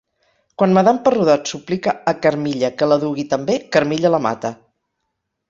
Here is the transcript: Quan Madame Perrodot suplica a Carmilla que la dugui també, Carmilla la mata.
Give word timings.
Quan 0.59 0.71
Madame 0.77 1.01
Perrodot 1.07 1.51
suplica 1.51 1.93
a 2.13 2.15
Carmilla 2.23 2.73
que 2.81 2.89
la 2.93 2.99
dugui 3.05 3.27
també, 3.35 3.59
Carmilla 3.77 4.13
la 4.17 4.23
mata. 4.27 4.55